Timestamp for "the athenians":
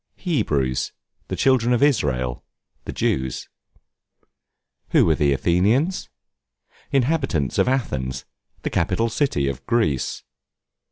5.13-6.09